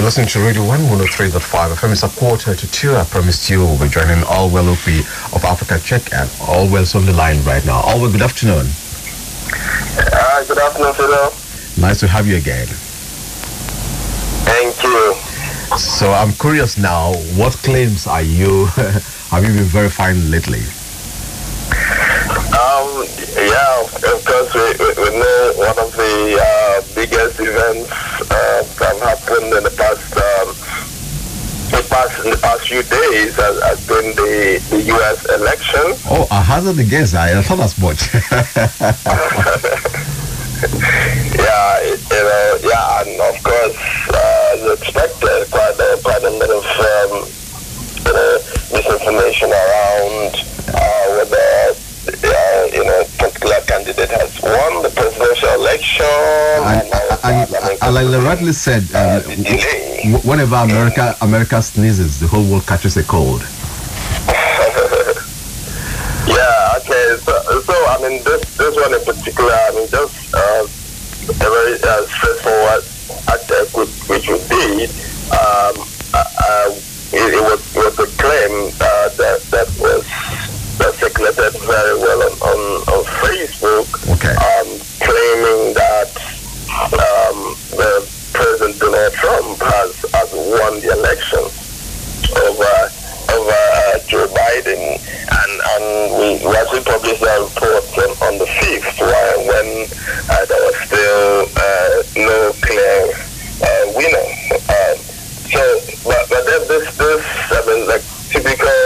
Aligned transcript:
You're 0.00 0.06
listening 0.06 0.28
to 0.28 0.40
Radio 0.40 0.62
103.5 0.62 1.74
FM. 1.74 1.92
It's 1.92 2.02
a 2.02 2.08
quarter 2.08 2.54
to 2.54 2.70
two. 2.72 2.96
I 2.96 3.04
promised 3.04 3.50
you 3.50 3.58
we'll 3.58 3.78
be 3.78 3.86
joining 3.86 4.24
Allwell 4.24 4.74
Okpi 4.74 5.00
of 5.36 5.44
Africa 5.44 5.78
Check 5.78 6.14
and 6.14 6.26
Allwell's 6.40 6.94
on 6.94 7.04
the 7.04 7.12
line 7.12 7.42
right 7.42 7.62
now. 7.66 7.82
Allwell, 7.82 8.10
good 8.10 8.22
afternoon. 8.22 8.64
Uh, 10.00 10.44
good 10.48 10.56
afternoon, 10.56 10.94
Philo. 10.94 11.34
Nice 11.76 12.00
to 12.00 12.08
have 12.08 12.26
you 12.26 12.36
again. 12.36 12.66
Thank 14.48 14.82
you. 14.82 15.12
So 15.76 16.10
I'm 16.12 16.32
curious 16.32 16.78
now, 16.78 17.12
what 17.36 17.52
claims 17.58 18.06
are 18.06 18.22
you 18.22 18.64
have 19.28 19.44
you 19.44 19.52
been 19.52 19.64
verifying 19.64 20.30
lately? 20.30 20.64
Um, 22.56 23.04
yeah, 23.36 23.84
of 23.84 24.24
course, 24.24 24.54
we, 24.54 24.64
we, 24.80 24.94
we 24.96 25.18
know 25.18 25.52
one 25.56 25.78
of 25.78 25.89
the 26.10 26.38
uh, 26.42 26.82
biggest 26.94 27.38
events 27.38 27.90
uh, 28.30 28.62
that 28.78 28.96
happened 28.98 29.52
in 29.54 29.62
the 29.62 29.70
past, 29.78 30.10
um, 30.18 30.48
the 31.70 31.82
past 31.88 32.24
in 32.24 32.30
the 32.30 32.38
past 32.38 32.66
few 32.66 32.82
days 32.82 33.36
has, 33.36 33.62
has 33.62 33.86
been 33.86 34.10
the, 34.16 34.58
the 34.70 34.82
U.S. 34.94 35.24
election. 35.30 35.86
Oh, 36.10 36.26
I 36.30 36.42
hazard 36.42 36.78
a 36.78 36.84
guess. 36.84 37.14
I 37.14 37.40
thought 37.42 37.60
as 37.60 37.78
much. 37.78 38.10
yeah, 38.14 38.26
it, 41.86 42.00
you 42.10 42.22
know, 42.26 42.58
yeah, 42.66 43.02
and 43.06 43.14
of 43.30 43.42
course, 43.46 43.76
uh, 44.10 44.54
as 44.54 44.62
expected, 44.80 45.46
quite 45.50 45.78
a, 45.78 45.98
quite 46.02 46.24
a 46.26 46.32
bit 46.42 46.50
of 46.50 46.66
um, 46.90 47.22
you 48.02 48.12
know, 48.12 48.32
misinformation 48.74 49.50
around 49.50 50.42
uh, 50.74 51.06
whether 51.14 51.78
uh, 52.08 52.66
you 52.72 52.84
know, 52.84 53.04
particular 53.18 53.60
candidate 53.66 54.10
has 54.10 54.29
won 54.56 54.82
the 54.82 54.90
presidential 54.90 55.48
election. 55.54 56.04
And, 56.06 56.88
and, 57.24 57.54
and, 57.54 57.82
and 57.82 57.94
like 57.94 58.08
they 58.08 58.18
rightly 58.18 58.52
said, 58.52 58.82
um, 58.94 59.22
w- 59.22 60.24
whenever 60.28 60.56
America 60.56 61.16
America 61.20 61.62
sneezes, 61.62 62.18
the 62.20 62.26
whole 62.26 62.44
world 62.50 62.66
catches 62.66 62.96
a 62.96 63.04
cold. 63.04 63.40
yeah. 66.26 66.78
Okay. 66.78 67.16
So, 67.24 67.32
so 67.62 67.74
I 67.94 67.98
mean, 68.02 68.22
this 68.24 68.42
this 68.56 68.74
one 68.76 68.94
in 68.94 69.04
particular, 69.04 69.52
I 69.52 69.70
mean, 69.74 69.88
just 69.88 70.34
uh, 70.34 70.66
a 71.28 71.34
very 71.34 71.74
uh, 71.82 72.02
straightforward 72.06 72.82
attack, 73.28 73.76
which, 73.76 73.92
which 74.08 74.26
we 74.28 74.38
did. 74.48 74.90
Um, 75.30 75.74
uh, 76.12 76.24
uh, 76.42 76.70
it, 77.12 77.34
it, 77.34 77.42
was 77.42 77.60
it 77.76 77.82
was 77.86 77.98
a 77.98 78.06
claim 78.18 78.72
uh, 78.80 79.08
that 79.14 79.38
that 79.54 79.68
was 79.78 80.02
that 80.78 80.94
circulated 80.96 81.52
very 81.60 81.94
well 82.00 82.22
on, 82.24 82.32
on, 82.40 82.60
on 82.88 83.04
Facebook, 83.22 83.69
this 106.68 106.96
this 106.96 107.24
I 107.52 107.60
mean 107.66 107.86
like 107.86 108.02
typical 108.28 108.80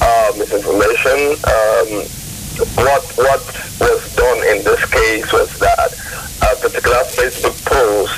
uh, 0.00 0.32
misinformation. 0.36 1.36
Um, 1.44 2.06
what 2.76 3.04
what 3.16 3.42
was 3.80 4.14
done 4.16 4.38
in 4.48 4.64
this 4.64 4.84
case 4.86 5.32
was 5.32 5.58
that 5.58 5.92
a 6.42 6.56
particular 6.56 7.02
Facebook 7.16 7.56
post 7.64 8.12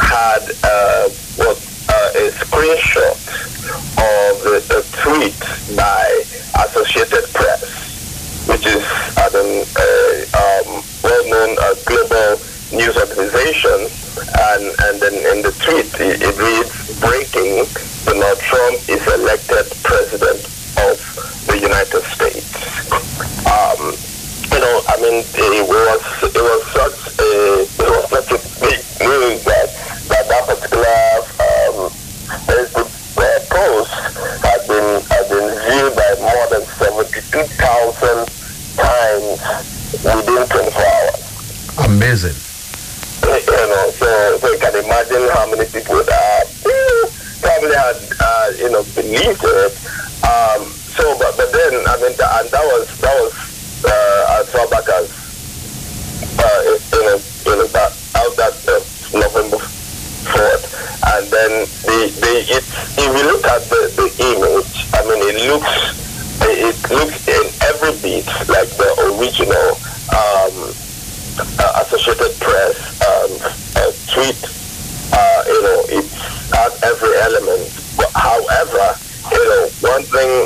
had 0.00 0.42
uh, 0.64 1.08
what 1.36 1.58
uh, 1.88 2.20
a 2.22 2.30
screenshot 2.30 3.16
of 3.98 4.42
the, 4.42 4.64
the 4.68 4.82
tweet 5.02 5.38
by 5.76 6.24
Associated 6.64 7.24
Press, 7.32 8.46
which 8.48 8.66
is 8.66 8.84
an 9.16 9.64
uh, 9.76 10.12
um, 10.36 10.82
well-known 11.02 11.56
uh, 11.60 11.74
global 11.84 12.40
news 12.72 12.96
organization, 12.96 13.88
and 14.52 14.64
and 14.84 15.00
then 15.00 15.14
in 15.36 15.42
the 15.42 15.52
tweet 15.60 15.88
it, 16.00 16.22
it 16.22 16.36
reads, 16.38 17.00
"Breaking: 17.00 17.64
Donald 18.22 18.38
Trump 18.38 18.78
is 18.88 19.02
elected 19.18 19.66
president 19.82 20.38
of 20.78 20.94
the 21.50 21.58
United 21.58 22.06
States." 22.06 22.54
Um, 23.50 23.98
you 24.46 24.60
know, 24.62 24.78
I 24.86 24.94
mean, 25.02 25.26
it 25.26 25.66
was 25.66 25.98
it 26.22 26.38
was 26.38 26.62
such 26.70 27.18
a 27.18 27.66
it 27.66 27.88
was 27.90 28.06
such 28.14 28.30
a 28.30 28.38
big 28.62 28.78
news 29.02 29.42
that 29.42 29.66
that, 30.06 30.22
that 30.30 30.46
particular 30.46 31.02
um, 31.42 31.90
Facebook 32.46 32.86
uh, 33.18 33.42
post 33.50 33.90
had 34.46 34.62
been 34.70 35.02
had 35.10 35.26
been 35.26 35.50
viewed 35.66 35.94
by 35.98 36.14
more 36.22 36.46
than 36.46 36.62
seventy 36.78 37.26
two 37.26 37.42
thousand 37.58 38.30
times 38.78 39.42
within 39.98 40.46
twenty 40.46 40.70
four 40.70 40.86
hours. 40.86 41.26
Amazing. 41.90 42.38
You 43.26 43.66
know, 43.66 43.90
so 43.98 44.38
so 44.38 44.46
you 44.46 44.58
can 44.60 44.76
imagine 44.78 45.26
how 45.34 45.50
many 45.50 45.66
people 45.66 45.98
that 46.04 46.46
eh, 46.46 47.10
probably 47.42 47.74
had 47.74 47.96
uh, 47.96 48.11
you 48.62 48.70
know 48.70 48.82
believed 48.94 49.42
it. 49.42 49.74
Um, 50.22 50.70
so, 50.94 51.18
but 51.18 51.36
but 51.36 51.50
then 51.50 51.82
I 51.82 51.98
mean, 51.98 52.14
that, 52.16 52.30
and 52.40 52.48
that 52.54 52.62
was 52.62 52.86
that 53.02 53.14
was 53.18 53.34
uh, 53.84 54.38
as 54.38 54.46
far 54.54 54.66
back 54.70 54.86
as 54.88 55.10
uh, 56.38 56.78
you 56.94 57.02
know, 57.02 57.18
you 57.18 57.54
know 57.58 57.66
that 57.74 57.90
out 58.14 58.32
that 58.38 58.54
uh, 58.70 58.78
November 59.18 59.58
fourth, 59.58 60.70
and 61.10 61.26
then 61.26 61.66
the 61.82 61.98
the 62.22 62.32
it 62.54 62.64
if 63.02 63.10
you 63.10 63.24
look 63.26 63.44
at 63.44 63.62
the, 63.66 63.90
the 63.98 64.08
image, 64.30 64.86
I 64.94 65.02
mean, 65.10 65.20
it 65.26 65.42
looks 65.50 65.74
it 66.42 66.78
looks 66.90 67.18
in 67.26 67.46
every 67.66 67.98
beat 67.98 68.26
like 68.46 68.70
the 68.78 68.91
know, 80.10 80.41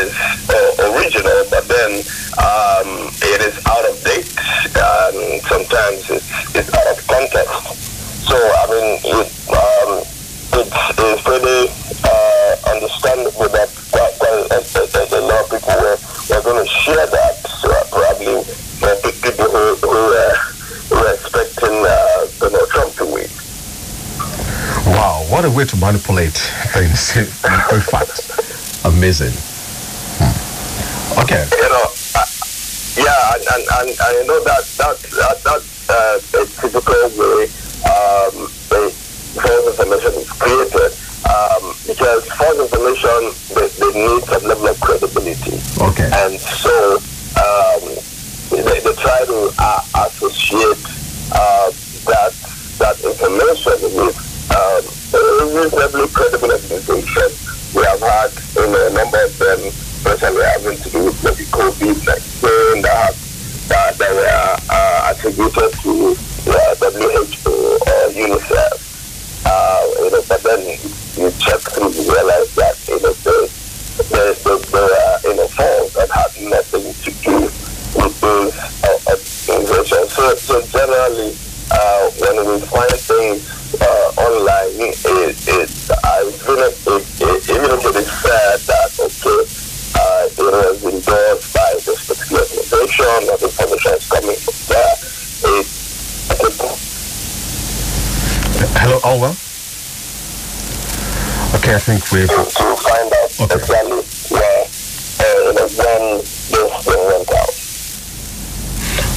is 0.00 0.10
uh, 0.48 0.92
original, 0.96 1.44
but 1.50 1.68
then 1.68 2.00
um, 2.40 3.12
it 3.20 3.40
is 3.44 3.54
out 3.66 3.84
of 3.84 3.94
date, 4.02 4.28
sometimes 5.44 6.08
it's 6.10 6.28
it's 6.54 6.70
out 6.72 6.88
of 6.88 6.98
context. 7.06 7.80
So 8.28 8.36
I 8.36 8.64
mean, 8.70 8.88
it, 9.04 9.28
um, 9.50 9.90
it's, 10.56 10.72
it's 10.98 11.22
pretty 11.22 11.70
uh, 12.04 12.52
understandable 12.72 13.48
that 13.48 13.68
quite, 13.92 14.14
quite 14.18 14.50
a, 14.50 15.18
a, 15.18 15.22
lot 15.22 15.44
of 15.44 15.50
people 15.50 15.74
were, 15.80 15.98
were 16.30 16.42
going 16.42 16.64
to 16.64 16.70
share 16.70 17.06
that. 17.06 17.34
So 17.60 17.68
probably 17.90 18.46
uh, 18.82 18.96
people 19.22 19.50
who, 19.50 19.74
who 19.76 20.00
uh, 20.14 20.36
were 20.90 21.14
expecting 21.14 21.74
uh, 21.86 22.66
Trump 22.70 22.94
to 22.94 23.06
win. 23.06 23.28
Wow, 24.86 25.26
what 25.28 25.44
a 25.44 25.50
way 25.50 25.64
to 25.64 25.76
manipulate 25.76 26.38
things. 26.72 27.16
In 27.16 27.80
fact, 27.80 28.84
amazing. 28.84 29.49
Okay. 31.22 31.46
You 31.52 31.68
know, 31.68 31.86
uh, 32.16 32.26
yeah, 32.96 33.34
and, 33.34 33.44
and, 33.52 33.62
and, 33.80 33.88
and 33.90 34.12
you 34.18 34.26
know 34.26 34.42
that 34.44 34.64
that 34.78 34.96
that 34.98 35.36
that's 35.44 35.90
uh, 35.90 36.20
a 36.40 36.46
typical 36.60 37.02
way 37.18 37.44
um, 37.86 38.48
false 38.68 39.78
information 39.78 40.12
is 40.20 40.30
created. 40.30 40.92
Um, 41.30 41.74
because 41.86 42.26
false 42.32 42.58
information 42.58 43.20
they, 43.54 43.68
they 43.78 43.92
need 43.94 44.24
some 44.24 44.44
level 44.44 44.68
of 44.68 44.80
credibility. 44.80 45.60
Okay. 45.78 46.10
And 46.12 46.40
so 46.40 46.96
um, 47.38 47.82
they, 48.50 48.80
they 48.80 48.94
try 48.94 49.24
to 49.26 49.52
uh, 49.58 50.06
associate 50.06 50.90
information 53.20 53.78
with 53.94 54.16
um, 54.50 54.82
reasonably 55.54 56.08
especially 60.22 60.44
having 60.44 60.76
to 60.76 60.90
do 60.90 61.04
with 61.04 61.24
maybe 61.24 61.44
COVID-19 61.48 62.82
that, 62.82 63.16
that, 63.68 63.96
that 63.96 64.12
were 64.12 64.56
uh, 64.68 65.12
attributed 65.14 65.72
to 65.80 66.12
uh, 66.44 66.74
WHO 66.76 67.56
or 67.88 68.04
UNICEF. 68.12 68.76
Uh, 69.46 69.86
you 70.04 70.10
know, 70.10 70.22
but 70.28 70.42
then 70.42 70.60
you 71.16 71.30
check 71.40 71.60
through, 71.72 71.88
you 71.96 72.04
realize 72.12 72.54
that 72.54 72.76
you 72.88 73.00
know, 73.00 73.12
the, 73.24 73.48
the, 73.96 74.36
the, 74.44 74.54
the 74.68 74.84
uh, 74.84 75.18
you 75.24 75.36
know, 75.36 75.48
falls 75.48 75.92
that 75.94 76.10
had 76.10 76.50
nothing 76.50 76.92
to 77.00 77.10
do 77.24 77.40
with 77.96 78.20
those 78.20 78.52
uh, 78.84 79.56
organizations. 79.56 80.12
So, 80.12 80.34
so 80.36 80.60
generally, 80.66 81.32
uh, 81.72 82.10
when 82.20 82.36
we 82.44 82.60
find 82.66 82.92
things 82.92 83.40
uh, 83.80 84.20
online, 84.20 84.92
it, 84.92 85.48
it, 85.48 85.90
I 86.04 86.28
even, 86.28 86.58
it, 86.60 87.09
Hello, 99.02 99.16
Allwell? 99.16 99.34
Okay, 101.56 101.74
I 101.74 101.78
think 101.78 102.04
we 102.12 102.20
to, 102.20 102.36
to 102.36 102.76
find 102.76 103.12
out 103.12 103.40
Okay. 103.40 103.54
exactly 103.56 104.02
where, 104.28 104.64
uh, 105.20 105.52
when 105.56 106.20
this 106.20 106.84
thing 106.84 107.00
went 107.06 107.32
out. 107.32 107.54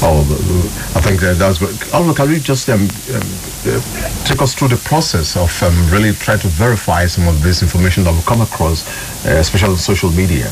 Oh, 0.05 0.23
I 0.95 1.01
think 1.01 1.19
that 1.21 1.37
that's 1.37 1.59
what. 1.59 1.71
Allwell, 1.91 2.15
can 2.15 2.29
you 2.29 2.39
just 2.39 2.69
um, 2.69 2.81
um, 2.81 2.87
uh, 3.67 4.23
take 4.23 4.41
us 4.41 4.53
through 4.53 4.69
the 4.69 4.81
process 4.85 5.35
of 5.35 5.51
um, 5.63 5.73
really 5.91 6.13
trying 6.13 6.39
to 6.39 6.47
verify 6.47 7.05
some 7.05 7.27
of 7.27 7.41
this 7.43 7.61
information 7.61 8.03
that 8.05 8.13
we 8.13 8.21
come 8.21 8.41
across, 8.41 8.87
uh, 9.25 9.31
especially 9.39 9.71
on 9.71 9.77
social 9.77 10.11
media? 10.11 10.47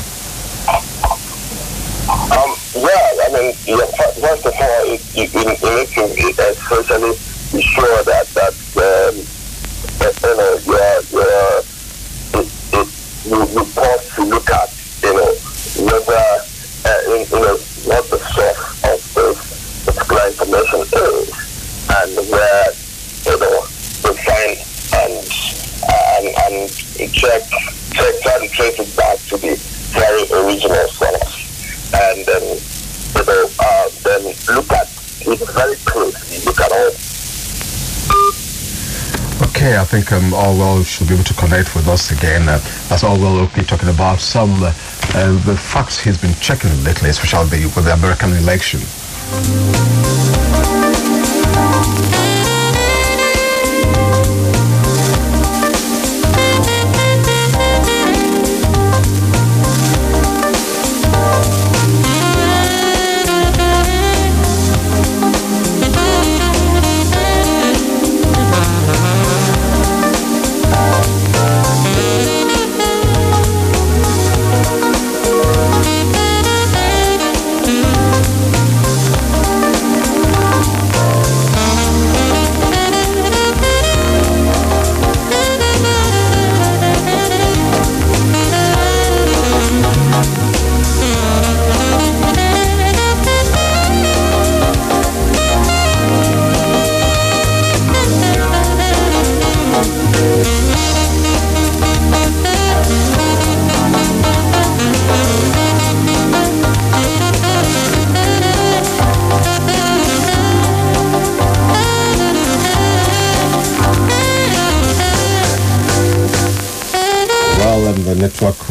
Um, 2.36 2.52
yeah, 2.76 3.24
I 3.24 3.28
mean, 3.32 3.54
yeah, 3.64 3.86
first 4.20 4.44
of 4.44 4.52
all, 4.60 4.86
you, 4.86 4.98
you, 5.14 5.24
you 5.24 5.44
need 5.46 5.88
to 5.88 7.32
be 7.52 7.60
sure 7.60 8.02
that 8.04 8.21
you're 10.42 11.62
it, 12.34 12.48
it, 12.74 12.88
you, 13.24 13.38
you 13.54 13.64
pause 13.74 14.14
to 14.14 14.22
look 14.24 14.50
at 14.50 14.70
you 15.02 15.14
know 15.14 15.34
whether 15.86 16.24
uh, 16.84 17.00
you, 17.06 17.26
you 17.30 17.40
know 17.40 17.56
what 17.86 18.10
the 18.10 18.18
source 18.18 18.58
of 18.84 19.14
this 19.14 19.84
particular 19.84 20.26
information 20.26 20.80
is 20.80 21.28
and 21.94 22.30
where 22.30 22.66
you 23.26 23.38
know 23.38 23.60
to 24.02 24.10
find 24.26 24.58
and 24.98 25.14
and 25.88 26.26
and 26.42 26.70
check 27.12 27.42
check 27.92 28.14
try 28.22 28.38
to 28.40 28.48
trace 28.48 28.80
it 28.80 28.96
back 28.96 29.18
to 29.28 29.36
the 29.36 29.54
very 29.94 30.24
original 30.42 30.88
source 30.88 31.92
and 31.94 32.26
then 32.26 32.42
you 33.14 33.24
know 33.24 33.48
uh, 33.60 33.88
then 34.02 34.24
look 34.56 34.72
at 34.72 34.88
it 35.24 35.38
very 35.54 35.76
closely. 35.84 36.31
Okay, 39.62 39.78
I 39.78 39.84
think 39.84 40.10
um, 40.10 40.34
Orwell 40.34 40.82
should 40.82 41.06
be 41.06 41.14
able 41.14 41.22
to 41.22 41.34
connect 41.34 41.76
with 41.76 41.86
us 41.86 42.10
again. 42.10 42.48
Uh, 42.48 42.58
that's 42.88 43.04
Orwell 43.04 43.38
Oakley 43.38 43.62
talking 43.62 43.90
about 43.90 44.18
some 44.18 44.60
uh, 44.60 44.74
uh, 45.14 45.30
the 45.46 45.56
facts 45.56 46.00
he's 46.00 46.20
been 46.20 46.34
checking 46.40 46.72
lately, 46.82 47.10
especially 47.10 47.66
with 47.66 47.84
the 47.84 47.92
American 47.92 48.32
election. 48.32 48.80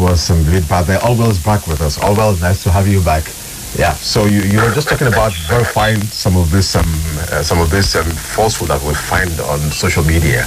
Was 0.01 0.29
bit 0.49 0.67
bad 0.67 0.85
there. 0.87 0.99
Orwell's 1.05 1.37
back 1.37 1.67
with 1.67 1.81
us. 1.81 2.01
Orwell, 2.01 2.35
nice 2.37 2.63
to 2.63 2.71
have 2.71 2.87
you 2.87 3.01
back. 3.01 3.23
Yeah. 3.77 3.93
So 3.93 4.25
you, 4.25 4.41
you 4.41 4.57
were 4.57 4.73
just 4.73 4.89
talking 4.89 5.07
about 5.07 5.31
verifying 5.47 6.01
some 6.01 6.35
of 6.35 6.51
this 6.51 6.75
um, 6.75 6.83
uh, 7.31 7.43
some 7.43 7.61
of 7.61 7.69
this 7.69 7.95
um, 7.95 8.09
falsehood 8.35 8.69
that 8.69 8.81
we 8.81 8.93
find 8.93 9.31
on 9.41 9.59
social 9.71 10.03
media. 10.03 10.43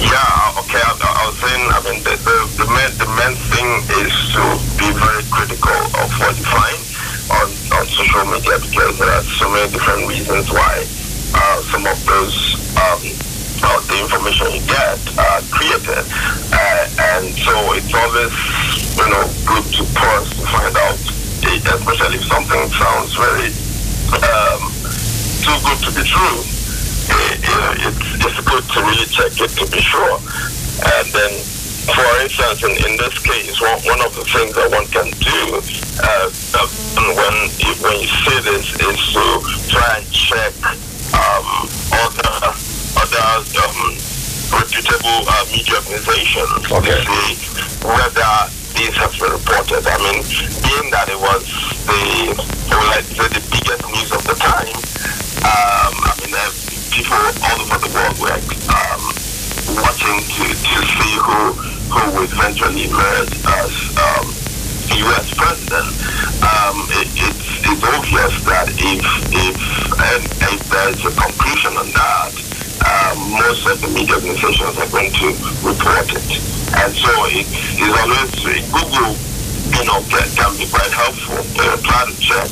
Yeah, 0.00 0.60
okay. 0.62 0.80
I, 0.80 0.92
I 0.94 1.22
was 1.28 1.36
saying, 1.42 1.64
I 1.68 1.78
mean, 1.84 1.98
the, 2.06 2.14
the, 2.24 2.36
the, 2.64 2.68
main, 2.72 2.90
the 2.96 3.08
main 3.18 3.34
thing 3.52 3.68
is 4.04 4.12
to 4.36 4.42
be 4.80 4.88
very 4.96 5.24
critical 5.28 5.76
of 6.00 6.08
what 6.20 6.32
you 6.36 6.46
find 6.48 6.80
on, 7.40 7.48
on 7.76 7.84
social 7.88 8.24
media 8.28 8.56
because 8.60 8.96
there 8.98 9.10
are 9.10 9.24
so 9.36 9.48
many 9.48 9.70
different 9.72 10.08
reasons 10.08 10.48
why 10.50 10.84
uh, 11.34 11.58
some 11.72 11.84
of 11.86 11.98
those, 12.04 12.36
um, 12.76 13.00
uh, 13.64 13.80
the 13.88 13.96
information 14.00 14.46
you 14.52 14.62
get 14.68 14.83
good 19.46 19.64
to 19.76 19.82
pause 19.94 20.28
to 20.30 20.44
find 20.48 20.76
out, 20.76 20.98
eh, 21.46 21.60
especially 21.62 22.16
if 22.16 22.24
something 22.24 22.62
sounds 22.72 23.14
very 23.14 23.52
um, 24.18 24.60
too 25.44 25.56
good 25.62 25.80
to 25.84 25.90
be 25.94 26.04
true 26.08 26.54
know, 27.56 27.74
it's, 27.88 28.24
it's 28.24 28.40
good 28.44 28.64
to 28.64 28.78
really 28.82 29.06
check 29.06 29.32
it 29.38 29.50
to 29.56 29.64
be 29.70 29.80
sure. 29.80 30.18
And 30.84 31.06
then, 31.12 31.32
for 31.86 32.10
instance, 32.22 32.64
in, 32.64 32.72
in 32.90 32.96
this 32.98 33.16
case, 33.22 33.60
one, 33.60 33.80
one 33.86 34.00
of 34.02 34.14
the 34.14 34.24
things 34.24 34.54
that 34.54 34.70
one 34.70 34.86
can 34.90 35.08
do 35.22 35.60
uh, 36.02 36.28
mean, 50.04 50.20
being 50.60 50.90
that 50.92 51.08
it 51.08 51.16
was 51.16 51.40
the, 51.88 52.36
say 53.16 53.28
the 53.32 53.40
biggest 53.48 53.84
news 53.88 54.10
of 54.12 54.22
the 54.28 54.36
time, 54.36 54.76
um, 55.48 55.94
I 56.04 56.12
mean, 56.20 56.34
uh, 56.36 56.52
people 56.92 57.16
all 57.16 57.58
over 57.64 57.78
the 57.80 57.88
world 57.88 58.16
were 58.20 58.36
um, 58.68 59.02
watching 59.80 60.20
to, 60.20 60.44
to 60.52 60.76
see 60.84 61.14
who 61.24 61.56
who 61.88 62.04
would 62.18 62.32
eventually 62.32 62.90
emerge 62.90 63.32
as 63.48 63.72
um, 63.96 64.26
U.S. 65.08 65.30
president. 65.32 65.88
Um, 66.42 66.84
it, 67.00 67.08
it's, 67.14 67.44
it's 67.64 67.84
obvious 67.86 68.34
that 68.44 68.68
if 68.76 69.04
if 69.32 69.56
and 69.94 70.22
if 70.52 70.60
there's 70.68 71.00
a 71.06 71.12
conclusion 71.16 71.76
on 71.80 71.88
that, 71.96 72.34
um, 72.84 73.16
most 73.40 73.64
of 73.68 73.80
the 73.80 73.88
media 73.88 74.16
organizations 74.16 74.76
are 74.76 74.90
going 74.90 75.12
to 75.12 75.28
report 75.64 76.08
it, 76.12 76.28
and 76.76 76.92
so 76.92 77.12
it 77.30 77.46
is 77.78 77.92
always 77.94 78.68
Google 78.68 79.33
you 79.74 79.84
know, 79.86 79.98
can, 80.06 80.26
can 80.34 80.52
be 80.56 80.66
quite 80.70 80.92
helpful. 80.92 81.42
Uh, 81.58 81.76
try 81.82 82.06
to 82.06 82.14
check 82.20 82.48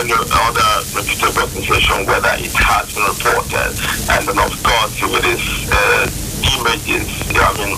any 0.00 0.12
other 0.12 0.70
reputable 0.96 1.44
organization 1.44 2.06
whether 2.08 2.32
it 2.40 2.52
has 2.56 2.88
been 2.92 3.04
reported. 3.04 3.72
And 4.10 4.22
then, 4.24 4.38
of 4.40 4.54
course, 4.64 4.94
with 5.04 5.20
it 5.20 5.36
is 5.36 5.44
uh, 5.68 6.08
images, 6.56 7.08
I 7.36 7.50
mean, 7.60 7.76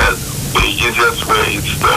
uh, 0.00 0.14
the 0.54 0.64
easiest 0.68 1.26
way 1.26 1.58
is 1.58 1.66
to 1.80 1.92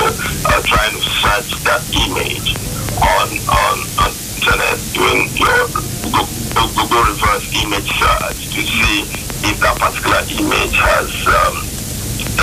uh, 0.48 0.62
trying 0.64 0.96
to 0.96 1.02
search 1.04 1.52
that 1.68 1.84
image 2.08 2.56
on 2.98 3.28
on, 3.52 3.78
on 4.02 4.12
internet 4.38 4.80
doing 4.96 5.30
your 5.38 5.68
Google, 6.08 6.68
Google 6.74 7.04
reverse 7.04 7.46
image 7.64 7.90
search 8.00 8.40
to 8.56 8.62
see 8.64 9.06
if 9.46 9.60
that 9.60 9.78
particular 9.78 10.24
image 10.40 10.76
has 10.80 11.10
um, 11.28 11.62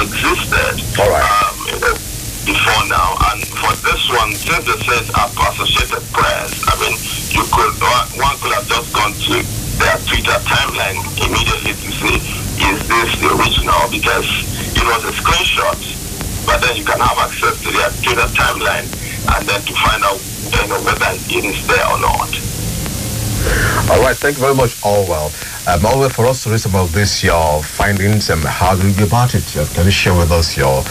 existed. 0.05 0.85
All 1.01 1.11
right. 1.11 1.25
Um, 1.25 1.57
you 1.67 1.81
know, 1.81 2.14
before 2.45 2.85
now. 2.89 3.17
And 3.33 3.41
for 3.57 3.73
this 3.81 4.03
one, 4.13 4.33
since 4.37 4.69
it 4.69 4.81
says 4.85 5.09
Associated 5.11 6.05
Press, 6.13 6.53
I 6.69 6.75
mean, 6.81 6.95
you 7.33 7.45
could 7.51 7.75
one 8.21 8.37
could 8.39 8.55
have 8.55 8.69
just 8.69 8.93
gone 8.95 9.13
to 9.13 9.35
their 9.81 9.99
Twitter 10.07 10.39
timeline 10.47 11.01
immediately 11.19 11.75
to 11.75 11.91
say, 11.99 12.17
is 12.61 12.79
this 12.87 13.11
the 13.21 13.29
original? 13.35 13.81
Because 13.91 14.29
it 14.77 14.85
was 14.85 15.03
a 15.09 15.13
screenshot, 15.17 15.81
but 16.47 16.61
then 16.63 16.77
you 16.77 16.85
can 16.85 17.01
have 17.01 17.19
access 17.19 17.59
to 17.65 17.71
their 17.73 17.91
Twitter 18.05 18.29
timeline 18.37 18.87
and 19.35 19.43
then 19.49 19.61
to 19.63 19.73
find 19.75 20.05
out 20.05 20.21
you 20.53 20.69
know, 20.69 20.81
whether 20.85 21.11
it 21.11 21.45
is 21.45 21.67
there 21.67 21.87
or 21.91 21.99
not. 21.99 22.31
All 23.91 24.01
right, 24.01 24.17
thank 24.17 24.37
you 24.37 24.43
very 24.43 24.55
much, 24.55 24.81
Allwell. 24.81 25.29
Um, 25.69 25.81
Allwell, 25.81 26.11
for 26.11 26.27
us 26.27 26.45
to 26.45 26.51
read 26.51 26.65
of 26.65 26.93
this, 26.93 27.23
your 27.23 27.63
findings, 27.63 28.31
and 28.31 28.43
how 28.43 28.75
do 28.75 28.89
you 28.89 28.97
go 28.97 29.05
about 29.05 29.35
it? 29.35 29.45
Can 29.75 29.85
you 29.85 29.91
share 29.91 30.17
with 30.17 30.31
us 30.33 30.57
your 30.57 30.83